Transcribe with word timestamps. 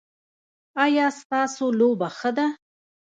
ایا 0.85 1.05
ستاسو 1.19 1.65
لوبه 1.79 2.07
ښه 2.17 2.31
ده؟ 2.37 2.47